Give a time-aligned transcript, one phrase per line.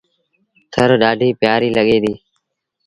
[0.73, 2.19] ٿر ڏآڍيٚ پيٚآريٚ لڳي ديٚ۔